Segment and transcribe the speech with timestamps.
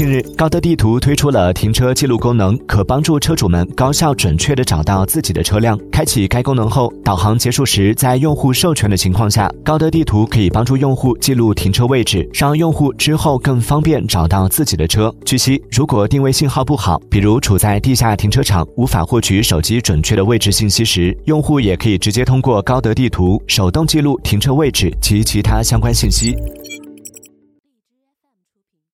[0.00, 5.78] 近日，高德地图推出了停车记录功能，可帮助车主们高效准确地找到自己的车辆。
[5.92, 15.14] 开启该功能后，导航结束时，在用户授权的情况下，高德地图可以帮助用户记录停车位置，让用户之后更方便找到自己的车。
[15.26, 26.34] 据悉，如果定位信号不好，比如处在地下停车场无法获取手机准确的位置信息时，用户也可以直接通过高德地图手动记录停车位置及其他相关信息。